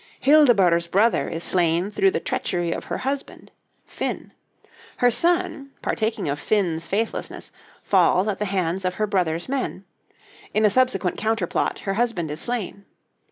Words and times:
Hildeburh's 0.19 0.87
brother 0.87 1.29
is 1.29 1.43
slain 1.43 1.91
through 1.91 2.09
the 2.09 2.19
treachery 2.19 2.71
of 2.71 2.85
her 2.85 2.97
husband, 2.97 3.51
Finn; 3.85 4.33
her 4.97 5.11
son, 5.11 5.69
partaking 5.83 6.27
of 6.27 6.39
Finn's 6.39 6.87
faithlessness, 6.87 7.51
falls 7.83 8.27
at 8.27 8.39
the 8.39 8.45
hands 8.45 8.83
of 8.83 8.95
her 8.95 9.05
brother's 9.05 9.47
men; 9.47 9.85
in 10.55 10.65
a 10.65 10.71
subsequent 10.71 11.17
counterplot, 11.17 11.81
her 11.85 11.93
husband 11.93 12.31
is 12.31 12.39
slain. 12.39 12.85